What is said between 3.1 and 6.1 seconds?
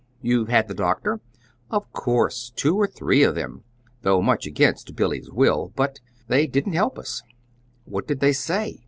of them though much against Billy's will. But